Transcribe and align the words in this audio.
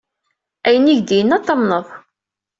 Ayen 0.67 0.91
i 0.91 0.95
k-d-yenna 0.97 1.33
ad 1.37 1.43
t-tamneḍ. 1.43 1.87